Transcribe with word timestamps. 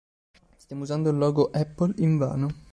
Stiamo 0.55 0.81
usando 0.81 1.11
il 1.11 1.17
logo 1.19 1.51
Apple 1.51 1.93
invano! 1.97 2.49